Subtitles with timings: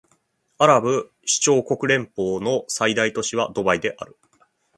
[0.57, 1.27] アラブ首
[1.63, 4.17] 長国連邦の最大都市はドバイである